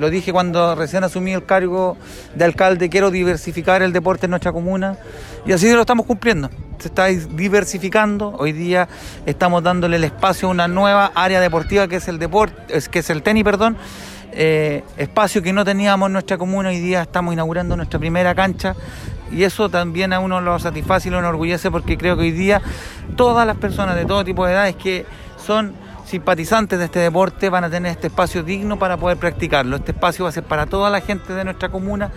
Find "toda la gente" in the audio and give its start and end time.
30.66-31.32